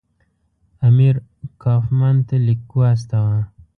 [0.87, 1.15] امیر
[1.61, 3.39] کوفمان ته لیک واستاوه.